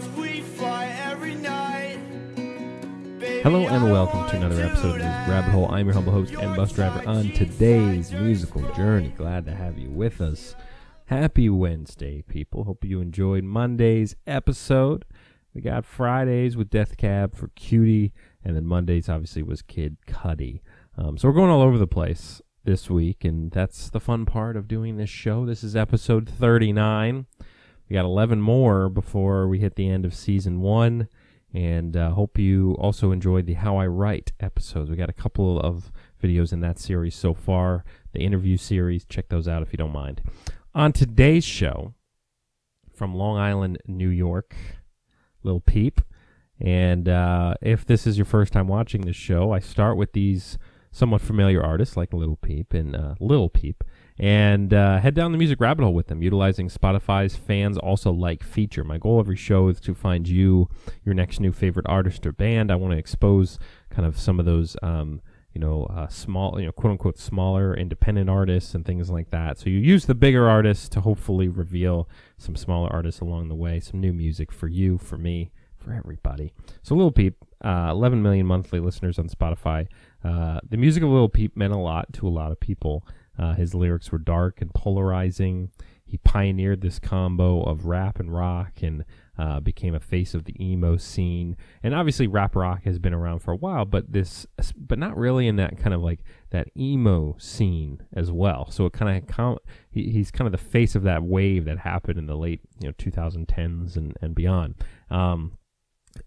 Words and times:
and 3.67 3.91
welcome 3.91 4.21
wanna 4.21 4.37
another 4.37 4.63
episode 4.63 4.97
of. 4.97 5.29
Rabbit 5.29 5.51
Hole. 5.51 5.71
I'm 5.71 5.87
your 5.87 5.95
humble 5.95 6.13
host 6.13 6.35
and 6.35 6.57
bus 6.57 6.73
driver 6.73 7.07
on 7.09 7.31
today's 7.33 8.13
musical 8.13 8.63
journey. 8.73 9.13
Glad 9.17 9.45
to 9.47 9.55
have 9.55 9.79
you 9.79 9.91
with 9.91 10.21
us. 10.21 10.55
Happy 11.07 11.49
Wednesday, 11.49 12.23
people. 12.23 12.65
Hope 12.65 12.85
you 12.85 13.01
enjoyed 13.01 13.45
Monday's 13.45 14.17
episode. 14.27 15.05
We 15.53 15.61
got 15.61 15.85
Fridays 15.85 16.57
with 16.57 16.71
Death 16.71 16.97
Cab 16.97 17.37
for 17.37 17.49
Cutie, 17.49 18.13
and 18.45 18.57
then 18.57 18.67
Mondays 18.67 19.09
obviously 19.09 19.43
was 19.43 19.63
Kid 19.63 19.97
Cudi. 20.09 20.61
Um, 20.97 21.19
so 21.19 21.29
we're 21.29 21.35
going 21.35 21.51
all 21.51 21.63
over 21.63 21.79
the 21.79 21.87
place 21.87 22.43
this 22.65 22.91
week, 22.91 23.25
and 23.25 23.51
that's 23.51 23.91
the 23.91 24.01
fun 24.01 24.27
part 24.27 24.57
of 24.57 24.67
doing 24.67 24.97
this 24.97 25.11
show. 25.11 25.47
This 25.47 25.63
is 25.63 25.77
episode 25.77 26.29
39. 26.29 27.27
Got 27.95 28.07
11 28.07 28.41
more 28.41 28.89
before 28.89 29.47
we 29.47 29.61
hit 29.61 29.77
the 29.77 29.89
end 29.89 30.05
of 30.05 30.17
season 30.17 30.61
one. 30.61 31.07
And 31.53 31.97
uh, 31.97 32.11
hope 32.11 32.41
you 32.41 32.73
also 32.73 33.13
enjoyed 33.13 33.47
the 33.47 33.55
How 33.55 33.77
I 33.77 33.87
Write 33.87 34.33
episodes. 34.41 34.91
We 34.91 34.97
got 34.97 35.11
a 35.11 35.13
couple 35.13 35.61
of 35.61 35.93
videos 36.21 36.53
in 36.53 36.59
that 36.59 36.81
series 36.81 37.15
so 37.15 37.35
far. 37.35 37.85
The 38.13 38.19
interview 38.19 38.57
series, 38.57 39.05
check 39.05 39.29
those 39.29 39.47
out 39.47 39.63
if 39.63 39.73
you 39.73 39.77
don't 39.77 39.93
mind. 39.93 40.23
On 40.75 40.93
today's 40.93 41.45
show, 41.45 41.95
from 42.93 43.15
Long 43.15 43.39
Island, 43.39 43.79
New 43.87 44.09
York, 44.09 44.57
Lil 45.45 45.61
Peep. 45.61 46.01
And 46.61 47.09
uh, 47.09 47.55
if 47.63 47.87
this 47.87 48.09
is 48.09 48.19
your 48.19 48.25
first 48.25 48.53
time 48.53 48.67
watching 48.67 49.03
this 49.03 49.15
show, 49.15 49.53
I 49.53 49.61
start 49.61 49.97
with 49.97 50.15
these 50.15 50.59
somewhat 50.91 51.21
familiar 51.21 51.63
artists 51.63 51.97
like 51.97 52.13
Little 52.13 52.39
Peep 52.39 52.75
and 52.75 52.97
uh, 52.97 53.15
Lil 53.21 53.49
Peep, 53.49 53.85
and 54.19 54.73
uh, 54.73 54.99
head 54.99 55.15
down 55.15 55.33
the 55.33 55.39
music 55.39 55.61
rabbit 55.61 55.83
hole 55.83 55.95
with 55.95 56.07
them, 56.07 56.23
utilizing 56.23 56.69
Spotify's 56.69 57.35
fans 57.35 57.77
also 57.77 58.13
like 58.13 58.45
feature. 58.45 58.85
My 58.85 58.99
goal 58.99 59.19
every 59.19 59.37
show 59.37 59.69
is 59.69 59.81
to 59.81 59.95
find 59.95 60.29
you 60.29 60.69
your 61.05 61.15
next 61.15 61.41
new 61.41 61.53
favorite 61.53 61.87
artist 61.89 62.25
or 62.27 62.33
band. 62.33 62.71
I 62.71 62.77
want 62.77 62.93
to 62.93 62.99
expose 62.99 63.59
kind 63.91 64.07
of 64.07 64.19
some 64.19 64.39
of 64.39 64.47
those. 64.47 64.77
Um, 64.83 65.21
you 65.53 65.61
know, 65.61 65.85
uh, 65.85 66.09
small, 66.09 66.59
you 66.59 66.67
know, 66.67 66.73
quote 66.73 66.91
unquote, 66.91 67.17
smaller 67.17 67.77
independent 67.77 68.29
artists 68.29 68.75
and 68.75 68.85
things 68.85 69.09
like 69.09 69.31
that. 69.31 69.57
So 69.57 69.71
you 69.71 69.79
use 69.79 70.07
the 70.07 70.15
bigger 70.15 70.49
artists 70.49 70.89
to 70.91 71.01
hopefully 71.01 71.47
reveal 71.47 72.09
some 72.37 72.57
smaller 72.57 72.93
artists 72.93 73.21
along 73.21 73.49
the 73.49 73.55
way, 73.55 73.79
some 73.79 74.01
new 74.01 74.13
music 74.13 74.51
for 74.51 74.67
you, 74.67 74.99
for 74.99 75.17
me, 75.17 75.53
for 75.77 75.93
everybody. 75.93 76.53
So 76.83 76.97
Lil 76.97 77.13
Peep, 77.13 77.37
uh, 77.65 77.89
11 77.91 78.21
million 78.21 78.47
monthly 78.47 78.81
listeners 78.81 79.17
on 79.19 79.29
Spotify. 79.29 79.87
Uh, 80.25 80.59
the 80.69 80.77
music 80.77 81.05
of 81.05 81.11
Lil 81.11 81.29
Peep 81.29 81.57
meant 81.57 81.73
a 81.73 81.79
lot 81.79 82.13
to 82.15 82.27
a 82.27 82.31
lot 82.31 82.51
of 82.51 82.59
people. 82.59 83.07
Uh, 83.39 83.55
his 83.55 83.75
lyrics 83.75 84.13
were 84.13 84.19
dark 84.19 84.61
and 84.61 84.73
polarizing. 84.75 85.71
He 86.07 86.19
pioneered 86.19 86.81
this 86.81 86.99
combo 86.99 87.63
of 87.63 87.87
rap 87.87 88.21
and 88.21 88.33
rock 88.33 88.83
and 88.83 89.05
uh, 89.37 89.59
became 89.61 89.95
a 89.95 90.01
face 90.01 90.35
of 90.35 90.45
the 90.45 90.55
emo 90.65 90.97
scene. 90.97 91.57
And 91.83 91.95
obviously, 91.95 92.27
rap 92.27 92.55
rock 92.55 92.85
has 92.85 92.99
been 92.99 93.15
around 93.15 93.41
for 93.41 93.53
a 93.53 93.57
while, 93.57 93.85
but 93.85 94.13
this, 94.13 94.47
but 94.77 94.99
not 94.99 95.17
really 95.17 95.49
in 95.49 95.57
that 95.57 95.79
kind 95.79 95.95
of 95.95 96.03
like 96.03 96.21
that 96.51 96.69
emo 96.77 97.37
scene 97.39 98.03
as 98.13 98.31
well. 98.31 98.71
So 98.71 98.87
it 98.87 98.93
kind 98.93 99.27
of 99.29 99.59
he, 99.91 100.11
he's 100.11 100.31
kind 100.31 100.47
of 100.47 100.53
the 100.53 100.65
face 100.67 100.95
of 100.95 101.03
that 101.03 101.23
wave 101.25 101.65
that 101.65 101.79
happened 101.79 102.19
in 102.19 102.27
the 102.27 102.37
late 102.37 102.61
you 102.81 102.89
know 102.89 102.93
2010s 102.93 103.97
and 103.97 104.17
and 104.21 104.35
beyond. 104.35 104.77
Um, 105.11 105.59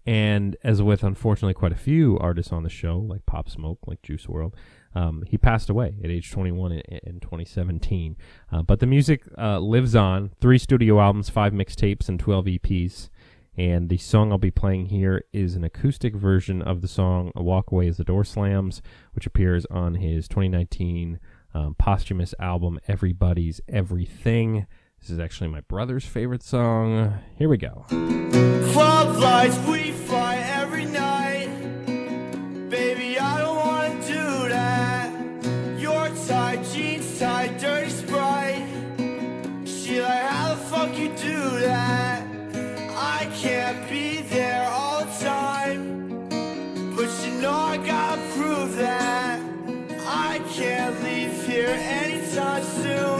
and 0.04 0.56
as 0.62 0.82
with 0.82 1.02
unfortunately 1.02 1.54
quite 1.54 1.72
a 1.72 1.76
few 1.76 2.18
artists 2.18 2.52
on 2.52 2.62
the 2.62 2.68
show, 2.68 2.98
like 2.98 3.24
Pop 3.26 3.48
Smoke, 3.48 3.78
like 3.86 4.02
Juice 4.02 4.26
WRLD, 4.26 4.52
um, 4.98 5.22
he 5.28 5.38
passed 5.38 5.70
away 5.70 5.94
at 6.02 6.10
age 6.10 6.32
21 6.32 6.72
in, 6.72 6.80
in 7.04 7.20
2017. 7.20 8.16
Uh, 8.50 8.62
but 8.62 8.80
the 8.80 8.86
music 8.86 9.22
uh, 9.38 9.60
lives 9.60 9.94
on. 9.94 10.32
Three 10.40 10.58
studio 10.58 11.00
albums, 11.00 11.30
five 11.30 11.52
mixtapes, 11.52 12.08
and 12.08 12.18
12 12.18 12.46
EPs. 12.46 13.08
And 13.56 13.88
the 13.88 13.96
song 13.96 14.32
I'll 14.32 14.38
be 14.38 14.50
playing 14.50 14.86
here 14.86 15.24
is 15.32 15.54
an 15.54 15.64
acoustic 15.64 16.14
version 16.14 16.62
of 16.62 16.80
the 16.80 16.88
song 16.88 17.32
"A 17.34 17.42
Walk 17.42 17.70
Away 17.70 17.88
as 17.88 17.96
the 17.96 18.04
Door 18.04 18.24
Slams," 18.24 18.82
which 19.12 19.26
appears 19.26 19.66
on 19.66 19.96
his 19.96 20.28
2019 20.28 21.18
um, 21.54 21.74
posthumous 21.76 22.34
album 22.38 22.78
"Everybody's 22.86 23.60
Everything." 23.68 24.66
This 25.00 25.10
is 25.10 25.18
actually 25.18 25.48
my 25.48 25.60
brother's 25.60 26.04
favorite 26.04 26.42
song. 26.42 27.18
Here 27.36 27.48
we 27.48 27.56
go. 27.56 27.84
Anytime 52.28 52.62
soon. 52.62 53.17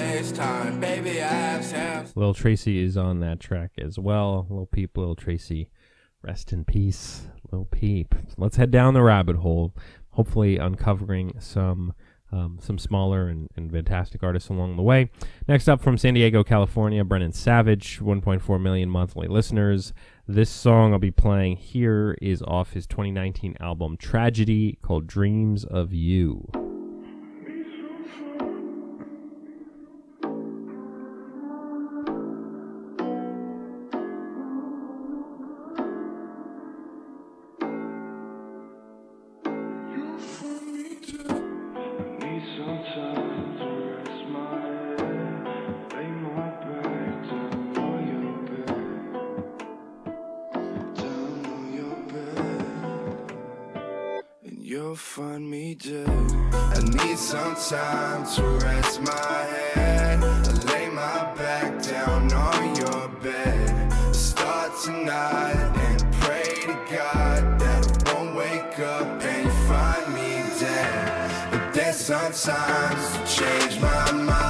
FaceTime, 0.00 0.80
baby. 0.80 1.22
I 1.22 1.60
have. 1.60 2.16
Lil 2.16 2.32
Tracy 2.32 2.82
is 2.82 2.96
on 2.96 3.20
that 3.20 3.38
track 3.38 3.72
as 3.76 3.98
well. 3.98 4.46
Lil 4.48 4.64
Peep, 4.64 4.96
Lil 4.96 5.14
Tracy, 5.14 5.68
rest 6.22 6.54
in 6.54 6.64
peace, 6.64 7.28
Lil 7.52 7.66
Peep. 7.66 8.14
Let's 8.38 8.56
head 8.56 8.70
down 8.70 8.94
the 8.94 9.02
rabbit 9.02 9.36
hole, 9.36 9.74
hopefully 10.12 10.56
uncovering 10.56 11.34
some 11.38 11.92
um, 12.32 12.58
some 12.62 12.78
smaller 12.78 13.28
and, 13.28 13.50
and 13.56 13.70
fantastic 13.70 14.22
artists 14.22 14.48
along 14.48 14.76
the 14.76 14.82
way. 14.82 15.10
Next 15.48 15.68
up 15.68 15.82
from 15.82 15.98
San 15.98 16.14
Diego, 16.14 16.44
California, 16.44 17.04
Brennan 17.04 17.32
Savage, 17.32 17.98
1.4 18.00 18.60
million 18.60 18.88
monthly 18.88 19.28
listeners. 19.28 19.92
This 20.26 20.48
song 20.48 20.92
I'll 20.92 20.98
be 20.98 21.10
playing 21.10 21.56
here 21.56 22.16
is 22.22 22.40
off 22.42 22.72
his 22.72 22.86
2019 22.86 23.56
album 23.60 23.96
Tragedy 23.96 24.78
called 24.80 25.08
Dreams 25.08 25.64
of 25.64 25.92
You. 25.92 26.69
Find 55.00 55.50
me 55.50 55.74
dead. 55.74 56.08
I 56.52 56.78
need 56.82 57.18
some 57.18 57.56
time 57.56 58.24
to 58.34 58.42
rest 58.64 59.00
my 59.00 59.46
head, 59.74 60.22
I 60.22 60.72
lay 60.72 60.88
my 60.88 61.34
back 61.34 61.82
down 61.82 62.32
on 62.32 62.76
your 62.76 63.08
bed, 63.22 63.92
start 64.14 64.72
tonight 64.84 65.56
and 65.88 66.12
pray 66.20 66.44
to 66.66 66.74
God 66.94 67.58
that 67.60 68.08
I 68.08 68.12
won't 68.14 68.36
wake 68.36 68.78
up 68.78 69.22
and 69.22 69.46
you 69.46 69.52
find 69.66 70.14
me 70.14 70.44
dead. 70.60 71.50
But 71.50 71.72
then 71.72 71.94
sometimes 71.94 73.16
you 73.16 73.44
change 73.44 73.80
my 73.80 74.12
mind, 74.12 74.49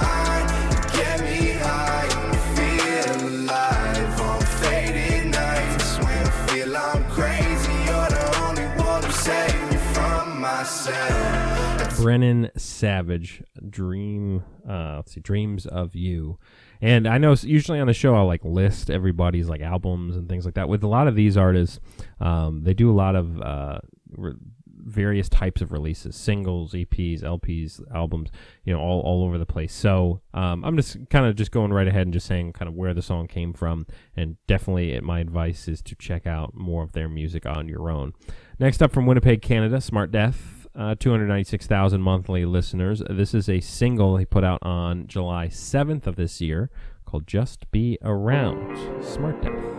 Brennan 12.00 12.50
Savage, 12.56 13.42
Dream. 13.68 14.42
Uh, 14.68 14.96
let's 14.96 15.12
see, 15.12 15.20
Dreams 15.20 15.66
of 15.66 15.94
You. 15.94 16.38
And 16.80 17.06
I 17.06 17.18
know 17.18 17.34
usually 17.42 17.78
on 17.78 17.88
the 17.88 17.92
show 17.92 18.14
I'll 18.14 18.26
like 18.26 18.44
list 18.44 18.90
everybody's 18.90 19.48
like 19.48 19.60
albums 19.60 20.16
and 20.16 20.28
things 20.28 20.44
like 20.44 20.54
that. 20.54 20.68
With 20.68 20.82
a 20.82 20.88
lot 20.88 21.08
of 21.08 21.14
these 21.14 21.36
artists, 21.36 21.78
um, 22.20 22.62
they 22.64 22.72
do 22.72 22.90
a 22.90 22.94
lot 22.94 23.16
of 23.16 23.40
uh, 23.42 23.80
re- 24.16 24.34
various 24.66 25.28
types 25.28 25.60
of 25.60 25.72
releases, 25.72 26.16
singles, 26.16 26.72
EPs, 26.72 27.22
LPs, 27.22 27.80
albums, 27.94 28.30
you 28.64 28.72
know, 28.72 28.80
all, 28.80 29.00
all 29.00 29.24
over 29.24 29.36
the 29.36 29.46
place. 29.46 29.74
So 29.74 30.22
um, 30.32 30.64
I'm 30.64 30.76
just 30.76 30.96
kind 31.10 31.26
of 31.26 31.36
just 31.36 31.50
going 31.50 31.72
right 31.72 31.86
ahead 31.86 32.02
and 32.02 32.12
just 32.12 32.26
saying 32.26 32.54
kind 32.54 32.68
of 32.68 32.74
where 32.74 32.94
the 32.94 33.02
song 33.02 33.28
came 33.28 33.52
from. 33.52 33.86
And 34.16 34.36
definitely 34.46 34.96
uh, 34.96 35.02
my 35.02 35.20
advice 35.20 35.68
is 35.68 35.82
to 35.82 35.94
check 35.94 36.26
out 36.26 36.54
more 36.54 36.82
of 36.82 36.92
their 36.92 37.08
music 37.08 37.44
on 37.44 37.68
your 37.68 37.90
own. 37.90 38.14
Next 38.58 38.82
up 38.82 38.92
from 38.92 39.06
Winnipeg, 39.06 39.42
Canada, 39.42 39.80
Smart 39.80 40.10
Death. 40.10 40.59
Uh, 40.80 40.94
296,000 40.94 42.00
monthly 42.00 42.46
listeners. 42.46 43.02
This 43.10 43.34
is 43.34 43.50
a 43.50 43.60
single 43.60 44.16
he 44.16 44.24
put 44.24 44.44
out 44.44 44.60
on 44.62 45.06
July 45.06 45.48
7th 45.48 46.06
of 46.06 46.16
this 46.16 46.40
year 46.40 46.70
called 47.04 47.26
Just 47.26 47.70
Be 47.70 47.98
Around. 48.00 49.04
Smart 49.04 49.42
Death. 49.42 49.69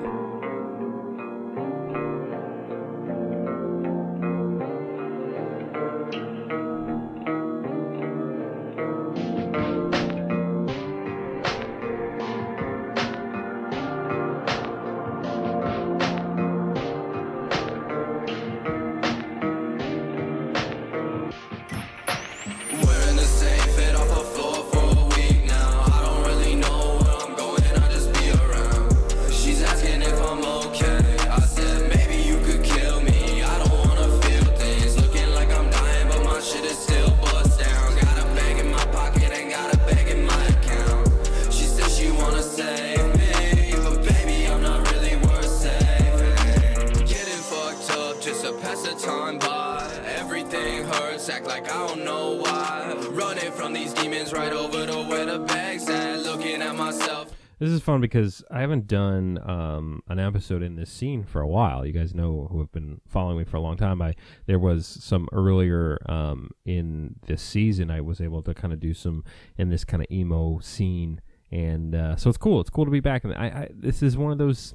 This 57.61 57.69
is 57.69 57.79
fun 57.83 58.01
because 58.01 58.43
I 58.49 58.61
haven't 58.61 58.87
done 58.87 59.37
um, 59.47 60.01
an 60.07 60.17
episode 60.17 60.63
in 60.63 60.77
this 60.77 60.89
scene 60.89 61.23
for 61.23 61.41
a 61.41 61.47
while. 61.47 61.85
You 61.85 61.93
guys 61.93 62.15
know 62.15 62.47
who 62.49 62.57
have 62.57 62.71
been 62.71 63.01
following 63.07 63.37
me 63.37 63.43
for 63.43 63.57
a 63.57 63.61
long 63.61 63.77
time. 63.77 64.01
I 64.01 64.15
there 64.47 64.57
was 64.57 64.87
some 64.87 65.29
earlier 65.31 65.99
um, 66.07 66.49
in 66.65 67.17
this 67.27 67.39
season. 67.39 67.91
I 67.91 68.01
was 68.01 68.19
able 68.19 68.41
to 68.41 68.55
kind 68.55 68.73
of 68.73 68.79
do 68.79 68.95
some 68.95 69.23
in 69.59 69.69
this 69.69 69.85
kind 69.85 70.01
of 70.01 70.09
emo 70.09 70.57
scene, 70.57 71.21
and 71.51 71.93
uh, 71.93 72.15
so 72.15 72.29
it's 72.29 72.37
cool. 72.39 72.61
It's 72.61 72.71
cool 72.71 72.85
to 72.85 72.89
be 72.89 72.99
back. 72.99 73.25
And 73.25 73.35
I, 73.35 73.45
I 73.45 73.69
this 73.71 74.01
is 74.01 74.17
one 74.17 74.31
of 74.31 74.39
those 74.39 74.73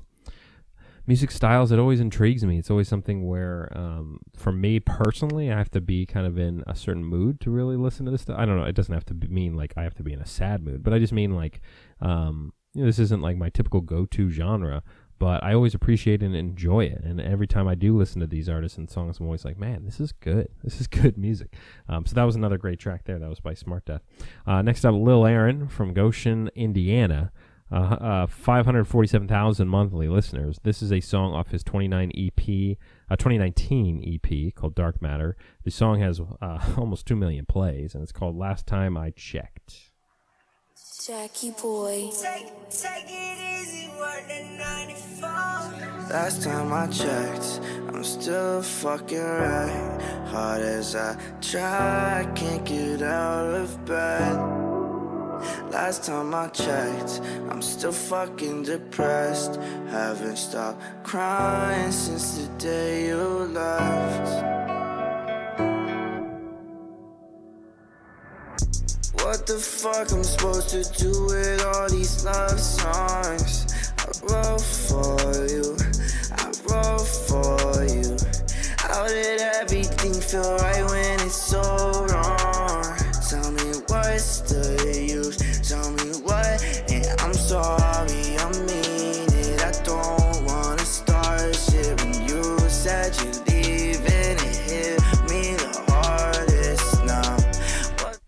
music 1.09 1.33
styles 1.33 1.71
that 1.71 1.81
always 1.81 1.99
intrigues 1.99 2.45
me. 2.45 2.57
It's 2.57 2.71
always 2.71 2.87
something 2.87 3.27
where, 3.27 3.73
um, 3.75 4.21
for 4.37 4.53
me 4.53 4.79
personally, 4.79 5.51
I 5.51 5.59
have 5.59 5.71
to 5.73 5.81
be 5.81 6.07
kind 6.07 6.27
of 6.27 6.39
in 6.39 6.63
a 6.69 6.77
certain 6.77 7.05
mood 7.05 7.41
to 7.41 7.51
really 7.51 7.77
listen 7.77 8.05
to 8.07 8.13
this 8.13 8.23
stuff. 8.23 8.39
I 8.39 8.45
don't 8.45 8.57
know. 8.57 8.65
It 8.65 8.77
doesn't 8.77 8.95
have 8.95 9.07
to 9.07 9.15
be, 9.15 9.27
mean 9.27 9.55
like 9.55 9.75
I 9.77 9.83
have 9.83 9.95
to 9.95 10.05
be 10.05 10.13
in 10.13 10.21
a 10.21 10.27
sad 10.27 10.63
mood, 10.65 10.85
but 10.85 10.93
I 10.93 11.01
just 11.01 11.13
mean 11.13 11.35
like, 11.35 11.61
um, 12.01 12.53
you 12.77 12.83
know, 12.83 12.87
this 12.87 12.99
isn't 12.99 13.23
like 13.23 13.39
my 13.39 13.49
typical 13.49 13.81
go-to 13.81 14.29
genre, 14.29 14.83
but 15.19 15.43
I 15.43 15.55
always 15.55 15.75
appreciate 15.75 16.23
and 16.23 16.37
enjoy 16.37 16.85
it. 16.85 17.03
And 17.03 17.21
every 17.21 17.47
time 17.47 17.67
I 17.67 17.75
do 17.75 17.97
listen 17.97 18.21
to 18.21 18.27
these 18.27 18.51
artists 18.51 18.77
and 18.77 18.91
songs, 18.91 19.19
I'm 19.19 19.25
always 19.25 19.47
like, 19.47 19.59
man, 19.59 19.87
this 19.87 19.99
is 19.99 20.13
good. 20.13 20.49
This 20.63 20.81
is 20.81 20.87
good 20.87 21.17
music. 21.17 21.55
Um, 21.89 22.05
so 22.05 22.15
that 22.15 22.25
was 22.25 22.37
another 22.37 22.59
great 22.59 22.79
track 22.79 23.05
there. 23.05 23.19
That 23.19 23.31
was 23.31 23.41
by 23.41 23.55
Smart 23.55 23.87
Death. 23.87 24.03
Uh, 24.47 24.61
next 24.61 24.85
up, 24.85 24.95
Lil 24.95 25.25
Aaron 25.25 25.69
from 25.69 25.95
Goshen, 25.95 26.51
Indiana. 26.55 27.33
Uh, 27.73 27.77
uh, 27.77 28.27
547,000 28.27 29.67
monthly 29.67 30.07
listeners. 30.07 30.61
This 30.63 30.83
is 30.83 30.93
a 30.93 31.01
song 31.01 31.33
off 31.33 31.49
his 31.49 31.65
29 31.65 32.13
EP, 32.15 32.77
uh, 33.11 33.17
2019 33.17 34.21
EP 34.23 34.55
called 34.55 34.75
Dark 34.75 35.01
Matter. 35.01 35.37
The 35.65 35.71
song 35.71 36.01
has 36.01 36.21
uh, 36.21 36.59
almost 36.77 37.07
2 37.07 37.17
million 37.17 37.47
plays, 37.47 37.95
and 37.95 38.03
it's 38.03 38.13
called 38.13 38.37
Last 38.37 38.67
Time 38.67 38.97
I 38.97 39.11
Checked. 39.11 39.93
Jackie 41.05 41.51
boy. 41.51 42.11
Take, 42.21 42.49
take 42.71 43.05
it 43.07 43.61
easy, 43.61 43.89
work 43.99 44.27
94. 44.29 45.29
Last 46.11 46.43
time 46.43 46.73
I 46.73 46.87
checked, 46.87 47.61
I'm 47.89 48.03
still 48.03 48.63
fucking 48.63 49.19
right. 49.19 50.01
Hard 50.29 50.63
as 50.63 50.97
I 50.97 51.17
try, 51.41 52.21
I 52.21 52.33
can't 52.35 52.65
get 52.65 53.03
out 53.03 53.55
of 53.55 53.85
bed. 53.85 54.37
Last 55.71 56.05
time 56.05 56.35
I 56.35 56.49
checked, 56.49 57.21
I'm 57.51 57.63
still 57.63 57.93
fucking 57.93 58.63
depressed. 58.63 59.57
Haven't 59.91 60.39
stopped 60.39 60.83
crying 61.05 61.93
since 61.93 62.39
the 62.39 62.49
day 62.59 63.09
you 63.09 63.19
left. 63.53 64.66
What 69.27 69.45
the 69.45 69.59
fuck 69.59 70.13
I'm 70.13 70.23
supposed 70.23 70.69
to 70.69 70.85
do 71.03 71.11
with 71.27 71.65
all 71.65 71.89
these 71.89 72.25
love 72.25 72.61
songs? 72.61 73.67
I 73.99 74.07
wrote 74.23 74.61
for 74.61 75.19
you, 75.51 75.77
I 76.31 76.47
wrote 76.63 77.09
for 77.27 77.85
you. 77.91 78.17
How 78.79 79.09
did 79.09 79.41
everything 79.41 80.15
feel 80.15 80.57
right 80.59 80.85
when 80.89 81.16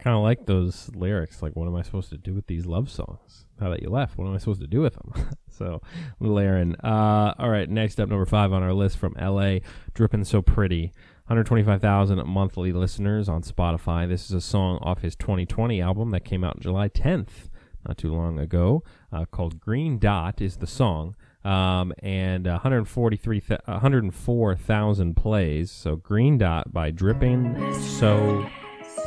I 0.09 0.13
kind 0.13 0.17
of 0.17 0.23
like 0.23 0.47
those 0.47 0.91
lyrics. 0.95 1.43
Like, 1.43 1.55
what 1.55 1.69
am 1.69 1.77
I 1.77 1.83
supposed 1.83 2.09
to 2.09 2.17
do 2.17 2.33
with 2.33 2.47
these 2.47 2.65
love 2.65 2.91
songs? 2.91 3.45
Now 3.61 3.69
that 3.69 3.83
you 3.83 3.91
left, 3.91 4.17
what 4.17 4.27
am 4.27 4.35
I 4.35 4.39
supposed 4.39 4.63
to 4.63 4.67
do 4.67 4.81
with 4.81 4.95
them? 4.95 5.13
so, 5.51 5.83
Lil 6.19 6.39
Aaron. 6.39 6.77
Uh, 6.77 7.35
all 7.39 7.51
right, 7.51 7.69
next 7.69 8.01
up, 8.01 8.09
number 8.09 8.25
five 8.25 8.51
on 8.51 8.63
our 8.63 8.73
list 8.73 8.97
from 8.97 9.15
LA, 9.21 9.59
Dripping 9.93 10.25
So 10.25 10.41
Pretty. 10.41 10.95
125,000 11.27 12.27
monthly 12.27 12.73
listeners 12.73 13.29
on 13.29 13.43
Spotify. 13.43 14.09
This 14.09 14.25
is 14.25 14.33
a 14.33 14.41
song 14.41 14.79
off 14.81 15.03
his 15.03 15.15
2020 15.15 15.83
album 15.83 16.09
that 16.13 16.25
came 16.25 16.43
out 16.43 16.59
July 16.59 16.89
10th, 16.89 17.51
not 17.87 17.99
too 17.99 18.15
long 18.15 18.39
ago, 18.39 18.83
uh, 19.13 19.27
called 19.27 19.61
Green 19.61 19.99
Dot 19.99 20.41
is 20.41 20.57
the 20.57 20.67
song. 20.67 21.17
Um, 21.45 21.93
and 22.03 22.47
143, 22.47 23.41
th- 23.43 23.61
104,000 23.67 25.15
plays. 25.15 25.71
So 25.71 25.97
Green 25.97 26.39
Dot 26.39 26.73
by 26.73 26.91
Dripping 26.91 27.75
So 27.75 28.49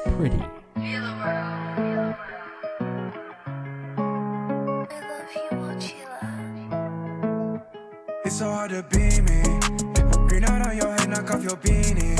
Pretty. 0.06 0.61
It's 8.24 8.38
so 8.38 8.50
hard 8.50 8.72
to 8.72 8.84
be 8.84 9.22
me. 9.22 9.44
Green 10.28 10.44
out 10.46 10.66
on 10.66 10.78
your 10.78 10.92
head, 10.96 11.10
knock 11.10 11.32
off 11.32 11.44
your 11.44 11.58
beanie. 11.58 12.18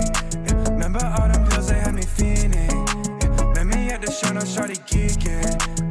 Remember 0.70 1.00
all 1.18 1.28
them 1.30 1.48
pills 1.48 1.70
they 1.70 1.80
had 1.80 1.94
me 1.94 2.02
fiending. 2.02 3.56
Met 3.56 3.68
me 3.68 3.90
at 3.90 4.02
the 4.02 4.12
show, 4.12 4.34
no 4.34 4.42
shorty 4.42 4.76
geeking. 4.76 5.91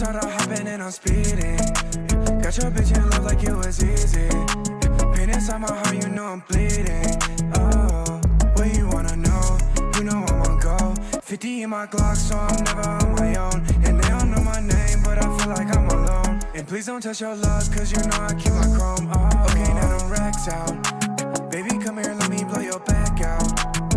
Starter, 0.00 0.26
hopping 0.30 0.66
and 0.66 0.82
I'm 0.82 0.90
speeding. 0.90 1.58
Got 2.40 2.56
your 2.56 2.70
bitch 2.70 2.96
in 2.96 3.10
love 3.10 3.22
like 3.22 3.42
it 3.44 3.54
was 3.54 3.84
easy. 3.84 4.30
Pain 5.14 5.28
inside 5.28 5.60
my 5.60 5.68
heart, 5.70 5.94
you 5.94 6.08
know 6.08 6.24
I'm 6.24 6.42
bleeding. 6.48 7.04
Oh, 7.56 8.18
what 8.54 8.74
you 8.74 8.88
wanna 8.88 9.14
know? 9.16 9.58
You 9.96 10.04
know 10.04 10.24
I'm 10.26 10.40
on 10.40 10.58
go. 10.58 10.94
50 11.20 11.64
in 11.64 11.68
my 11.68 11.86
Glock, 11.86 12.16
so 12.16 12.38
I'm 12.38 12.64
never 12.64 12.88
on 12.88 13.14
my 13.16 13.34
own. 13.36 13.62
And 13.84 14.02
they 14.02 14.08
don't 14.08 14.30
know 14.30 14.42
my 14.42 14.60
name, 14.60 15.02
but 15.04 15.18
I 15.18 15.36
feel 15.36 15.50
like 15.50 15.76
I'm 15.76 15.86
alone. 15.90 16.40
And 16.54 16.66
please 16.66 16.86
don't 16.86 17.02
touch 17.02 17.20
your 17.20 17.36
luck, 17.36 17.70
cause 17.70 17.92
you 17.92 17.98
know 17.98 18.24
I 18.24 18.32
keep 18.32 18.54
my 18.54 18.74
chrome. 18.74 19.06
Oh, 19.12 19.44
okay, 19.50 19.70
now 19.74 19.98
them 19.98 20.10
racks 20.10 20.48
out. 20.48 20.99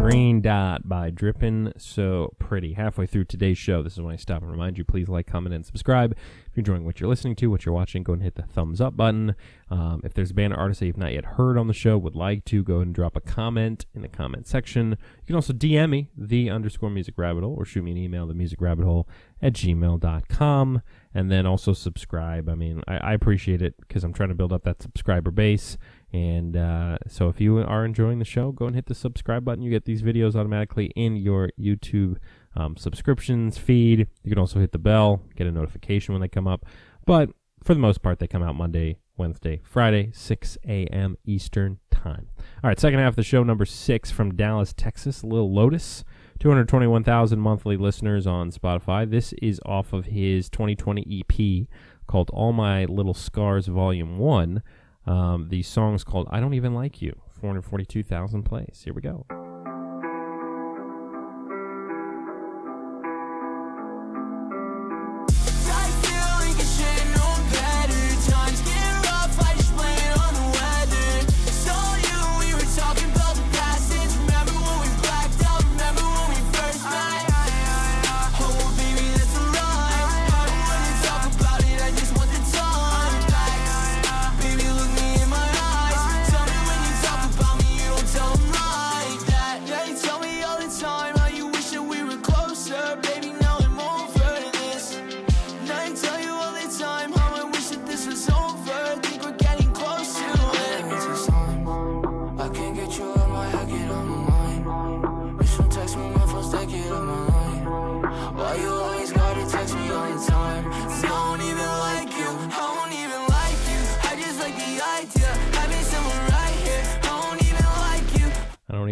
Green 0.03 0.41
Dot 0.41 0.89
by 0.89 1.12
Drippin' 1.12 1.72
So 1.77 2.33
Pretty. 2.38 2.74
Halfway 2.74 3.05
through 3.05 3.24
today's 3.24 3.57
show, 3.57 3.81
this 3.81 3.93
is 3.93 4.01
when 4.01 4.13
I 4.13 4.17
stop 4.17 4.41
and 4.41 4.51
remind 4.51 4.77
you 4.77 4.83
please 4.83 5.07
like, 5.07 5.27
comment, 5.27 5.55
and 5.55 5.65
subscribe. 5.65 6.12
If 6.12 6.57
you're 6.57 6.62
enjoying 6.62 6.83
what 6.83 7.00
you're 7.00 7.07
listening 7.07 7.38
to, 7.38 7.48
what 7.48 7.65
you're 7.65 7.74
watching, 7.74 8.03
go 8.03 8.12
and 8.12 8.22
hit 8.22 8.36
the 8.36 8.41
thumbs 8.41 8.81
up 8.81 8.98
button. 8.98 9.33
Um, 9.69 10.01
if 10.03 10.13
there's 10.13 10.31
a 10.31 10.33
band 10.33 10.51
or 10.51 10.57
artist 10.57 10.81
that 10.81 10.88
you've 10.88 10.98
not 10.98 11.13
yet 11.13 11.24
heard 11.24 11.57
on 11.57 11.67
the 11.67 11.74
show, 11.74 11.98
would 11.98 12.17
like 12.17 12.43
to, 12.45 12.63
go 12.63 12.81
and 12.81 12.93
drop 12.93 13.15
a 13.15 13.22
comment 13.22 13.86
in 13.95 14.01
the 14.01 14.10
comment 14.10 14.45
section. 14.45 14.89
You 14.89 15.25
can 15.25 15.36
also 15.36 15.53
DM 15.53 15.91
me, 15.91 16.10
the 16.17 16.50
underscore 16.50 16.89
music 16.89 17.17
rabbit 17.17 17.45
hole, 17.45 17.55
or 17.57 17.63
shoot 17.63 17.83
me 17.83 17.91
an 17.91 17.98
email, 17.98 18.27
the 18.27 18.33
music 18.33 18.60
rabbit 18.60 18.83
hole 18.83 19.07
at 19.41 19.53
gmail.com. 19.53 20.81
And 21.15 21.31
then 21.31 21.45
also 21.45 21.72
subscribe. 21.72 22.50
I 22.50 22.55
mean, 22.55 22.83
I, 22.89 22.98
I 22.98 23.13
appreciate 23.13 23.62
it 23.62 23.75
because 23.79 24.03
I'm 24.03 24.12
trying 24.12 24.29
to 24.29 24.36
build 24.36 24.51
up 24.51 24.63
that 24.63 24.81
subscriber 24.81 25.31
base. 25.31 25.77
And 26.13 26.55
uh, 26.55 27.00
so 27.08 27.27
if 27.27 27.41
you 27.41 27.58
are 27.58 27.84
enjoying 27.84 28.20
the 28.20 28.25
show, 28.25 28.51
go 28.51 28.67
and 28.67 28.75
hit 28.75 28.86
the 28.86 28.93
subscribe 28.93 29.43
button. 29.43 29.63
You 29.63 29.72
get 29.72 29.86
these 29.86 30.03
videos 30.03 30.36
automatically 30.36 30.91
in 30.96 31.15
your 31.15 31.50
YouTube 31.60 32.17
um, 32.55 32.77
subscriptions 32.77 33.58
feed. 33.58 34.08
You 34.24 34.29
can 34.29 34.38
also 34.38 34.60
hit 34.60 34.74
the 34.74 34.77
bell, 34.77 35.22
get 35.36 35.48
a 35.48 35.51
notification 35.51 36.13
when 36.13 36.22
they 36.22 36.27
come 36.27 36.48
up. 36.48 36.65
But 37.05 37.32
for 37.63 37.74
the 37.74 37.79
most 37.79 38.03
part, 38.03 38.20
they 38.20 38.27
come 38.27 38.43
out 38.43 38.55
Monday, 38.55 39.00
Wednesday, 39.17 39.62
Friday, 39.63 40.12
6 40.13 40.58
a.m. 40.65 41.17
Eastern 41.25 41.79
Time. 41.89 42.29
All 42.63 42.70
right, 42.70 42.79
second 42.79 43.00
half 43.00 43.13
of 43.13 43.15
the 43.15 43.24
show, 43.24 43.43
number 43.43 43.65
six 43.65 44.12
from 44.12 44.36
Dallas, 44.36 44.72
Texas, 44.72 45.24
Lil 45.24 45.51
Lotus. 45.51 46.03
221,000 46.39 47.39
monthly 47.39 47.77
listeners 47.77 48.27
on 48.27 48.51
Spotify. 48.51 49.10
This 49.10 49.34
is 49.41 49.62
off 49.65 49.93
of 49.93 50.08
his 50.08 50.50
2020 50.50 51.24
EP 51.24 51.67
called 52.05 52.29
All 52.34 52.51
My 52.51 52.86
Little 52.86 53.13
Scars 53.13 53.67
Volume 53.67 54.17
1. 54.17 54.62
Um, 55.05 55.50
the 55.50 55.63
song's 55.63 56.03
called 56.03 56.27
I 56.31 56.39
Don't 56.39 56.53
Even 56.53 56.74
Like 56.74 57.01
You. 57.01 57.13
442,000 57.41 58.43
plays. 58.43 58.81
Here 58.86 58.93
we 58.93 59.01
go. 59.01 59.25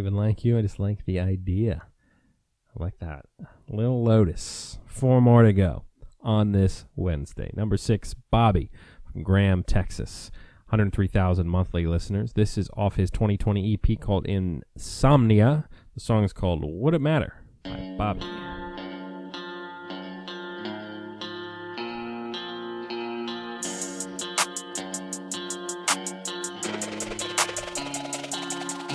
Even 0.01 0.15
like 0.15 0.43
you. 0.43 0.57
I 0.57 0.63
just 0.63 0.79
like 0.79 1.05
the 1.05 1.19
idea. 1.19 1.83
I 2.75 2.83
like 2.83 2.97
that. 2.99 3.25
Little 3.69 4.03
Lotus. 4.03 4.79
Four 4.87 5.21
more 5.21 5.43
to 5.43 5.53
go 5.53 5.83
on 6.21 6.53
this 6.53 6.85
Wednesday. 6.95 7.51
Number 7.55 7.77
six, 7.77 8.15
Bobby 8.31 8.71
from 9.11 9.21
Graham, 9.21 9.63
Texas. 9.63 10.31
103,000 10.69 11.47
monthly 11.47 11.85
listeners. 11.85 12.33
This 12.33 12.57
is 12.57 12.69
off 12.75 12.95
his 12.95 13.11
2020 13.11 13.73
EP 13.73 13.99
called 13.99 14.25
Insomnia. 14.25 15.67
The 15.93 15.99
song 15.99 16.23
is 16.23 16.33
called 16.33 16.63
Would 16.63 16.95
It 16.95 17.01
Matter 17.01 17.35
by 17.63 17.93
Bobby. 17.97 18.50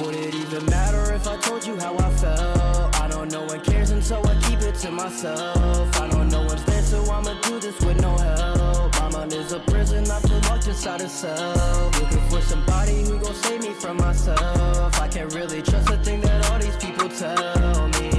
Would 0.03 0.15
it 0.15 0.35
even 0.35 0.67
matter 0.67 1.15
if 1.15 1.27
I 1.27 1.37
told 1.39 1.67
you 1.67 1.79
how 1.79 1.97
I 1.97 2.11
felt? 2.11 3.01
I 3.01 3.09
don't 3.09 3.33
know 3.33 3.45
one 3.45 3.61
cares 3.61 3.91
and 3.91 4.05
so 4.05 4.23
I 4.23 4.35
keep 4.43 4.61
it 4.61 4.75
to 4.77 4.91
myself. 4.91 6.01
I 6.01 6.09
don't 6.09 6.29
know 6.29 6.43
what's 6.43 6.63
there, 6.65 6.83
so 6.83 7.03
I'ma 7.11 7.35
do 7.43 7.59
this 7.59 7.81
with 7.81 8.01
no 8.01 8.17
help. 8.17 8.93
My 9.01 9.09
mind 9.11 9.33
is 9.33 9.53
a 9.53 9.61
prison, 9.61 10.09
I 10.11 10.21
feel 10.21 10.41
locked 10.51 10.69
inside 10.69 11.01
a 11.01 11.09
cell. 11.09 11.91
Looking 12.01 12.29
for 12.29 12.43
somebody 12.43 13.03
who 13.05 13.19
gon' 13.19 13.35
save 13.35 13.63
me 13.63 13.73
from 13.73 13.97
myself. 13.97 15.01
I 15.01 15.09
can't 15.09 15.33
really 15.35 15.63
trust 15.63 15.89
a 15.89 15.97
thing 15.97 16.21
that 16.21 16.51
all 16.51 16.59
these 16.59 16.77
people 16.77 17.09
tell 17.09 17.89
me. 18.01 18.11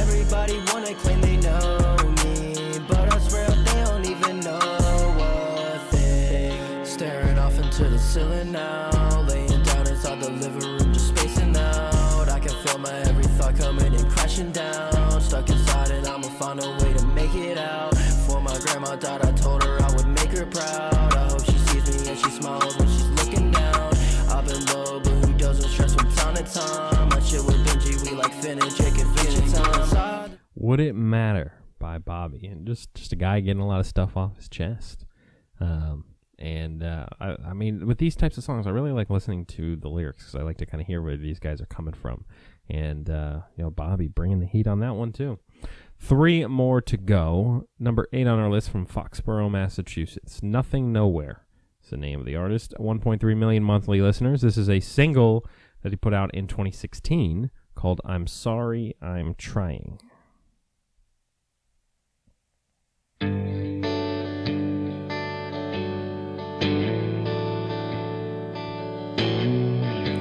Everybody 0.00 0.62
wanna 0.72 0.94
claim 0.94 1.20
they 1.20 1.36
know 1.36 1.96
me, 2.24 2.78
but 2.88 3.12
I 3.12 3.18
swear 3.28 3.46
they 3.48 3.84
don't 3.84 4.06
even 4.06 4.40
know 4.40 4.58
a 4.58 5.78
thing. 5.90 6.84
Staring 6.84 7.38
off 7.38 7.58
into 7.58 7.90
the 7.90 7.98
ceiling 7.98 8.52
now, 8.52 9.20
laying 9.28 9.62
down 9.62 9.86
inside 9.86 10.20
the 10.20 10.30
living 10.30 10.60
room, 10.60 10.79
my 12.80 12.92
every 13.00 13.24
thought 13.24 13.56
coming 13.56 13.94
and 13.94 14.10
crashing 14.10 14.52
down. 14.52 15.20
Stuck 15.20 15.48
inside, 15.48 15.90
and 15.90 16.06
I'ma 16.06 16.28
find 16.28 16.62
a 16.62 16.70
way 16.82 16.92
to 16.94 17.06
make 17.08 17.34
it 17.34 17.58
out. 17.58 17.90
Before 17.90 18.40
my 18.40 18.58
grandma 18.60 18.96
died, 18.96 19.22
I 19.24 19.32
told 19.32 19.62
her 19.62 19.80
I 19.82 19.92
would 19.94 20.06
make 20.08 20.30
her 20.38 20.46
proud. 20.46 21.14
I 21.14 21.28
hope 21.28 21.44
she 21.44 21.52
sees 21.52 22.02
me 22.02 22.10
and 22.10 22.18
she 22.18 22.30
smiles 22.30 22.76
when 22.78 22.88
she's 22.88 23.08
looking 23.10 23.50
down. 23.50 23.92
I've 24.28 24.46
been 24.46 24.64
low, 24.66 25.00
but 25.00 25.10
who 25.10 25.32
doesn't 25.34 25.68
stress 25.68 25.94
from 25.94 26.10
time 26.14 26.34
to 26.36 26.42
time? 26.42 27.08
My 27.10 27.20
shit 27.20 27.44
with 27.44 27.64
Benji, 27.66 28.10
we 28.10 28.16
like 28.16 28.32
Finn 28.34 28.60
and 28.60 28.74
Jake 28.74 28.98
and 28.98 29.18
Finch 29.18 29.52
time. 29.52 30.38
Would 30.54 30.80
It 30.80 30.94
Matter 30.94 31.52
by 31.78 31.98
Bobby. 31.98 32.46
And 32.46 32.66
just, 32.66 32.94
just 32.94 33.12
a 33.12 33.16
guy 33.16 33.40
getting 33.40 33.62
a 33.62 33.66
lot 33.66 33.80
of 33.80 33.86
stuff 33.86 34.16
off 34.16 34.36
his 34.36 34.48
chest. 34.48 35.04
Um, 35.60 36.04
and 36.40 36.82
uh, 36.82 37.06
I, 37.20 37.36
I 37.48 37.52
mean, 37.52 37.86
with 37.86 37.98
these 37.98 38.16
types 38.16 38.38
of 38.38 38.44
songs, 38.44 38.66
I 38.66 38.70
really 38.70 38.92
like 38.92 39.10
listening 39.10 39.44
to 39.46 39.76
the 39.76 39.88
lyrics 39.88 40.24
because 40.24 40.40
I 40.40 40.42
like 40.42 40.56
to 40.58 40.66
kind 40.66 40.80
of 40.80 40.86
hear 40.86 41.02
where 41.02 41.16
these 41.16 41.38
guys 41.38 41.60
are 41.60 41.66
coming 41.66 41.94
from. 41.94 42.24
And, 42.68 43.10
uh, 43.10 43.40
you 43.56 43.64
know, 43.64 43.70
Bobby 43.70 44.08
bringing 44.08 44.40
the 44.40 44.46
heat 44.46 44.66
on 44.66 44.80
that 44.80 44.94
one, 44.94 45.12
too. 45.12 45.38
Three 45.98 46.46
more 46.46 46.80
to 46.80 46.96
go. 46.96 47.68
Number 47.78 48.08
eight 48.12 48.26
on 48.26 48.38
our 48.38 48.48
list 48.48 48.70
from 48.70 48.86
Foxborough, 48.86 49.50
Massachusetts. 49.50 50.42
Nothing 50.42 50.92
Nowhere 50.92 51.46
is 51.82 51.90
the 51.90 51.96
name 51.98 52.20
of 52.20 52.26
the 52.26 52.36
artist. 52.36 52.72
1.3 52.78 53.36
million 53.36 53.62
monthly 53.62 54.00
listeners. 54.00 54.40
This 54.40 54.56
is 54.56 54.70
a 54.70 54.80
single 54.80 55.44
that 55.82 55.90
he 55.90 55.96
put 55.96 56.14
out 56.14 56.34
in 56.34 56.46
2016 56.46 57.50
called 57.74 58.00
I'm 58.04 58.26
Sorry 58.26 58.94
I'm 59.02 59.34
Trying. 59.34 60.00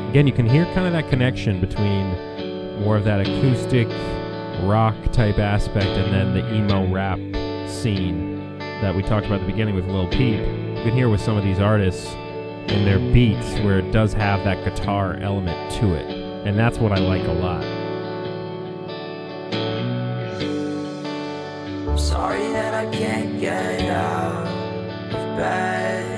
Again, 0.10 0.26
you 0.26 0.34
can 0.34 0.50
hear 0.50 0.66
kind 0.74 0.88
of 0.88 0.94
that 0.94 1.08
connection 1.12 1.62
between 1.62 2.82
more 2.82 2.98
of 2.98 3.04
that 3.04 3.22
acoustic 3.22 3.88
rock 4.64 4.96
type 5.12 5.38
aspect 5.38 5.86
and 5.86 6.12
then 6.12 6.34
the 6.34 6.52
emo 6.52 6.92
rap 6.92 7.20
scene 7.70 8.58
that 8.58 8.96
we 8.96 9.04
talked 9.04 9.28
about 9.28 9.40
at 9.40 9.46
the 9.46 9.52
beginning 9.52 9.76
with 9.76 9.86
Lil 9.86 10.08
Peep. 10.08 10.40
You 10.40 10.84
can 10.84 10.94
hear 10.94 11.10
with 11.10 11.22
some 11.22 11.38
of 11.38 11.44
these 11.44 11.60
artists 11.60 12.12
in 12.72 12.86
their 12.86 12.98
beats 12.98 13.60
where 13.60 13.78
it 13.78 13.92
does 13.92 14.12
have 14.14 14.44
that 14.46 14.66
guitar 14.66 15.14
element 15.22 15.72
to 15.74 15.94
it. 15.94 16.10
And 16.48 16.58
that's 16.58 16.80
what 16.80 16.92
I 16.92 16.98
like 16.98 17.26
a 17.26 17.32
lot. 17.32 17.64
I'm 21.88 21.98
sorry 22.00 22.48
that 22.48 22.74
I 22.74 22.92
can't 22.92 23.40
get 23.40 23.82
out 23.92 24.48
of 25.14 25.38
bed. 25.38 26.09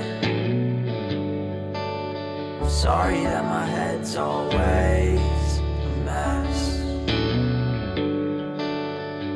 Sorry 2.82 3.22
that 3.22 3.44
my 3.44 3.64
head's 3.64 4.16
always 4.16 4.58
a 4.58 6.02
mess. 6.04 6.80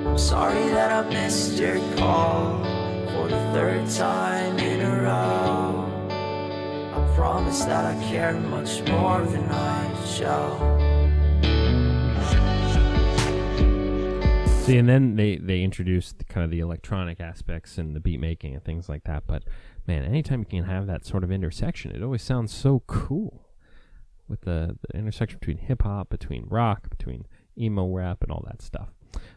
I'm 0.05 0.19
sorry 0.19 0.69
that 0.71 0.91
I 0.91 1.09
missed 1.09 1.57
your 1.57 1.79
call 1.95 2.65
for 3.13 3.29
the 3.29 3.39
third 3.55 3.89
time 3.89 4.59
in 4.59 4.81
a 4.81 5.01
row. 5.01 5.87
I 6.93 7.15
promise 7.15 7.65
that 7.67 7.85
I 7.85 7.95
care 8.09 8.33
much 8.33 8.83
more 8.89 9.23
than 9.23 9.49
I 9.49 10.05
show. 10.05 10.59
See, 14.65 14.77
and 14.77 14.89
then 14.89 15.15
they 15.15 15.37
they 15.37 15.63
introduced 15.63 16.27
kind 16.29 16.45
of 16.45 16.51
the 16.51 16.59
electronic 16.59 17.21
aspects 17.21 17.79
and 17.79 17.95
the 17.95 18.01
beat 18.01 18.19
making 18.19 18.55
and 18.55 18.65
things 18.65 18.89
like 18.89 19.05
that. 19.05 19.29
But 19.29 19.45
man, 19.87 20.05
anytime 20.05 20.41
you 20.41 20.47
can 20.47 20.65
have 20.65 20.87
that 20.87 21.05
sort 21.05 21.25
of 21.25 21.31
intersection, 21.31 21.93
it 21.93 22.03
always 22.03 22.23
sounds 22.23 22.53
so 22.53 22.83
cool. 22.87 23.43
With 24.29 24.41
the, 24.41 24.77
the 24.83 24.99
intersection 24.99 25.39
between 25.39 25.59
hip 25.59 25.83
hop, 25.83 26.11
between 26.11 26.47
rock, 26.49 26.91
between 26.91 27.27
emo 27.57 27.87
rap, 27.87 28.23
and 28.23 28.33
all 28.33 28.45
that 28.49 28.61
stuff. 28.61 28.89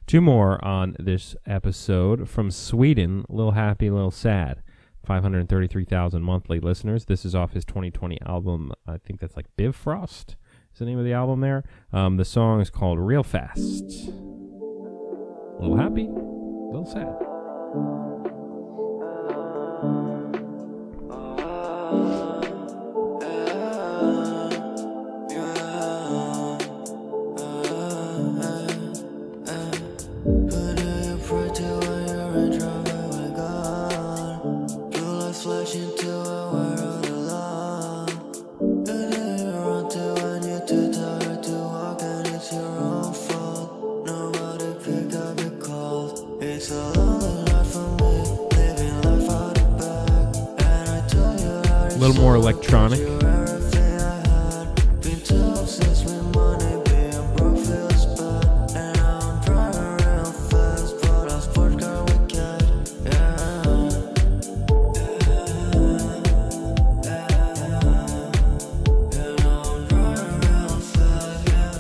Two 0.08 0.20
more 0.20 0.64
on 0.66 0.96
this 0.98 1.36
episode 1.46 2.28
from 2.28 2.50
Sweden, 2.50 3.24
Little 3.30 3.52
Happy, 3.52 3.92
Little 3.92 4.10
Sad. 4.10 4.64
533,000 5.06 6.22
monthly 6.24 6.60
listeners. 6.60 7.06
This 7.06 7.24
is 7.24 7.34
off 7.36 7.54
his 7.54 7.66
2020 7.66 8.20
album. 8.26 8.72
I 8.88 8.98
think 8.98 9.20
that's 9.20 9.36
like 9.36 9.46
Bifrost 9.58 10.36
is 10.74 10.80
the 10.80 10.86
name 10.86 11.00
of 11.00 11.06
the 11.06 11.14
album 11.14 11.42
there. 11.42 11.64
Um, 11.92 12.18
the 12.18 12.26
song 12.26 12.62
is 12.62 12.70
called 12.70 13.00
Real 13.00 13.24
Fast. 13.24 13.84
Little 15.60 15.78
happy, 15.78 16.08
little 16.10 16.86
sad. 16.86 18.09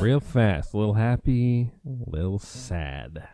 Real 0.10 0.20
fast, 0.20 0.74
a 0.74 0.78
little 0.78 0.96
happy, 0.96 1.70
a 1.86 2.10
little 2.10 2.39
sad. 2.39 3.28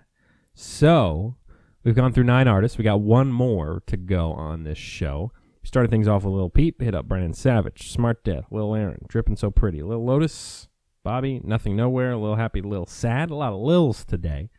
So, 0.53 1.37
we've 1.85 1.95
gone 1.95 2.11
through 2.11 2.25
nine 2.25 2.49
artists. 2.49 2.77
We 2.77 2.83
got 2.83 2.99
one 2.99 3.31
more 3.31 3.81
to 3.87 3.95
go 3.95 4.33
on 4.33 4.65
this 4.65 4.77
show. 4.77 5.31
We 5.63 5.67
started 5.67 5.89
things 5.89 6.05
off 6.05 6.25
with 6.25 6.33
Lil 6.33 6.49
Peep, 6.49 6.81
hit 6.81 6.93
up 6.93 7.07
Brennan 7.07 7.33
Savage, 7.33 7.89
Smart 7.93 8.25
Death, 8.25 8.47
Lil 8.51 8.75
Aaron, 8.75 9.05
Drippin' 9.07 9.37
So 9.37 9.51
Pretty, 9.51 9.83
Lil 9.83 10.03
Lotus, 10.03 10.67
Bobby, 11.01 11.39
Nothing 11.45 11.77
Nowhere, 11.77 12.11
a 12.11 12.17
Little 12.17 12.35
Happy, 12.35 12.61
Lil 12.61 12.85
Sad. 12.87 13.29
A 13.29 13.35
lot 13.35 13.53
of 13.53 13.61
Lils 13.61 14.03
today. 14.03 14.49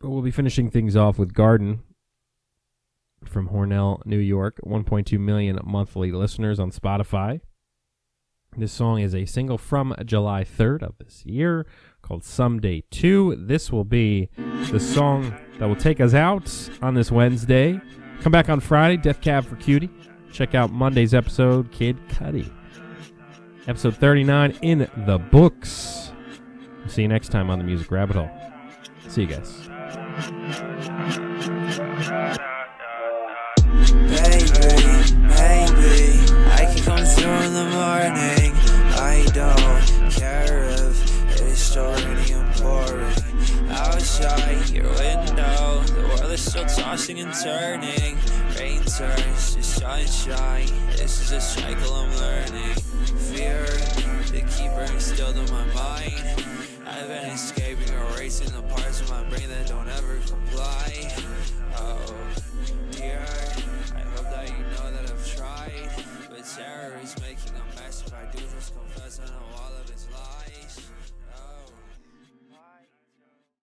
But 0.00 0.08
we'll 0.08 0.22
be 0.22 0.30
finishing 0.30 0.70
things 0.70 0.96
off 0.96 1.18
with 1.18 1.34
Guardin 1.34 1.80
from 3.22 3.50
Hornell, 3.50 4.00
New 4.06 4.16
York. 4.16 4.60
1.2 4.64 5.20
million 5.20 5.58
monthly 5.62 6.10
listeners 6.10 6.58
on 6.58 6.70
Spotify. 6.70 7.42
This 8.58 8.72
song 8.72 9.00
is 9.00 9.14
a 9.14 9.26
single 9.26 9.58
from 9.58 9.94
July 10.06 10.42
3rd 10.42 10.82
of 10.82 10.96
this 10.96 11.26
year 11.26 11.66
called 12.00 12.24
Someday 12.24 12.84
2. 12.90 13.44
This 13.46 13.70
will 13.70 13.84
be 13.84 14.30
the 14.70 14.80
song 14.80 15.34
that 15.58 15.66
will 15.66 15.76
take 15.76 16.00
us 16.00 16.14
out 16.14 16.50
on 16.80 16.94
this 16.94 17.12
Wednesday. 17.12 17.78
Come 18.22 18.32
back 18.32 18.48
on 18.48 18.60
Friday, 18.60 18.96
Death 18.96 19.20
Cab 19.20 19.44
for 19.44 19.56
Cutie. 19.56 19.90
Check 20.32 20.54
out 20.54 20.72
Monday's 20.72 21.12
episode, 21.12 21.70
Kid 21.70 21.98
Cudi. 22.08 22.50
Episode 23.68 23.94
39 23.96 24.56
in 24.62 24.88
the 25.04 25.18
books. 25.18 26.12
See 26.86 27.02
you 27.02 27.08
next 27.08 27.28
time 27.28 27.50
on 27.50 27.58
the 27.58 27.64
Music 27.64 27.90
Rabbit 27.90 28.16
Hole. 28.16 28.30
See 29.08 29.22
you 29.22 29.26
guys. 29.26 29.68
Baby, 34.06 35.14
maybe 35.20 36.16
I 36.48 36.72
can 36.72 36.84
come 36.84 37.04
through 37.04 37.30
in 37.30 37.52
the 37.52 37.64
morning. 37.74 38.35
Don't 39.36 40.10
care 40.12 40.64
if 40.64 41.42
it's 41.42 41.76
and 41.76 42.54
pouring. 42.54 43.12
Outside 43.68 44.70
your 44.70 44.88
window, 44.94 45.82
the 45.82 46.08
world 46.08 46.32
is 46.32 46.40
still 46.40 46.64
tossing 46.64 47.20
and 47.20 47.34
turning. 47.34 48.16
Rain 48.58 48.82
turns 48.84 49.54
to 49.54 49.62
sunshine. 49.62 50.68
This 50.92 51.20
is 51.20 51.32
a 51.32 51.40
cycle 51.42 51.92
I'm 51.92 52.16
learning. 52.16 52.76
Fear, 53.28 53.66
the 54.32 54.42
keeper 54.56 54.90
instilled 54.90 55.36
in 55.36 55.52
my 55.52 55.66
mind. 55.74 56.46
I've 56.86 57.06
been 57.08 57.28
escaping, 57.28 57.92
erasing 57.92 58.50
the 58.56 58.62
parts 58.62 59.02
of 59.02 59.10
my 59.10 59.22
brain 59.24 59.50
that 59.50 59.66
don't 59.66 59.90
ever 59.90 60.18
comply. 60.26 61.12
Oh, 61.76 62.14
dear, 62.90 63.20
I 63.94 64.00
hope 64.00 64.30
that 64.30 64.48
you 64.48 64.64
know 64.64 64.92
that 64.92 65.10
I've 65.10 65.36
tried. 65.36 66.15
But 66.46 66.62
terror 66.62 66.98
is 67.02 67.16
making 67.20 67.54
a 67.56 67.80
mess 67.80 68.04
if 68.06 68.14
I 68.14 68.24
do 68.30 68.38
just 68.38 68.72
confess 68.74 69.20
I 69.20 69.26
know 69.26 69.46
all 69.58 69.72
of 69.80 69.88
his 69.88 70.06
lies. 70.12 71.15